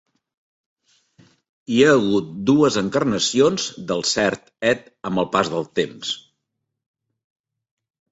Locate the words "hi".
1.73-1.75